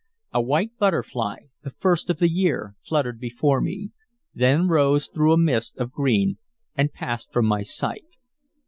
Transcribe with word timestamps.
A 0.33 0.41
white 0.41 0.75
butterfly 0.79 1.41
the 1.61 1.69
first 1.69 2.09
of 2.09 2.17
the 2.17 2.27
year 2.27 2.73
fluttered 2.81 3.19
before 3.19 3.61
me; 3.61 3.91
then 4.33 4.67
rose 4.67 5.05
through 5.07 5.31
a 5.31 5.37
mist 5.37 5.77
of 5.77 5.91
green 5.91 6.39
and 6.75 6.91
passed 6.91 7.31
from 7.31 7.45
my 7.45 7.61
sight. 7.61 8.05